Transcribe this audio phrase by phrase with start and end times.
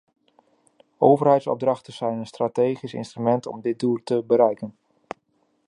[0.97, 4.75] Overheidsopdrachten zijn een strategisch instrument om dit doel te bereiken.